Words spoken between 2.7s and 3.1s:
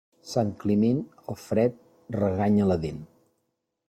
la dent.